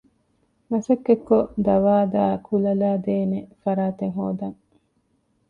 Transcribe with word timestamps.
މަސައްކަތްކޮށް 0.69 1.49
ދަވާދާއި 1.65 2.37
ކުލަ 2.47 2.73
ލައިދޭނެ 2.81 3.39
ފަރާތެއް 3.63 4.15
ހޯދަން 4.17 4.57